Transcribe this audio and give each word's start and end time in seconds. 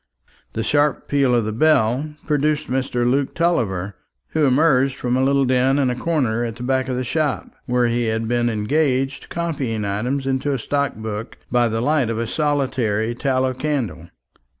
The 0.53 0.63
sharp 0.63 1.07
peal 1.07 1.35
of 1.35 1.45
the 1.45 1.51
bell 1.51 2.15
produced 2.25 2.67
Mr. 2.71 3.07
Luke 3.07 3.35
Tulliver, 3.35 3.97
who 4.29 4.47
emerged 4.47 4.95
from 4.95 5.15
a 5.15 5.23
little 5.23 5.45
den 5.45 5.77
in 5.77 5.91
a 5.91 5.95
corner 5.95 6.43
at 6.43 6.55
the 6.55 6.63
back 6.63 6.87
of 6.89 6.95
the 6.95 7.03
shop, 7.03 7.51
where 7.67 7.87
he 7.87 8.05
had 8.05 8.27
been 8.27 8.49
engaged 8.49 9.29
copying 9.29 9.85
items 9.85 10.25
into 10.25 10.53
a 10.53 10.57
stock 10.57 10.95
book 10.95 11.37
by 11.51 11.67
the 11.69 11.81
light 11.81 12.09
of 12.09 12.17
a 12.17 12.25
solitary 12.25 13.13
tallow 13.13 13.53
candle. 13.53 14.09